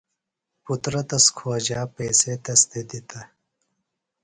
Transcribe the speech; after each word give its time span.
پُترہ 0.63 1.01
تس 1.09 1.25
کھوجا 1.37 1.81
پیئسے 1.95 2.33
تس 2.43 2.61
تھےۡ 2.69 2.85
دِتہ۔ 2.89 3.19